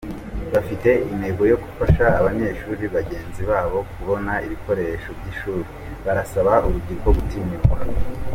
Bafite 0.53 0.89
intego 1.11 1.41
yo 1.51 1.57
gufasha 1.63 2.05
abanyeshuri 2.19 2.83
bagenzi 2.95 3.41
babo 3.49 3.77
kubona 3.93 4.33
ibikoresho 4.45 5.09
by’ishuri…barasaba 5.17 6.51
urubyiruko 6.67 7.09
kutitinya. 7.17 7.57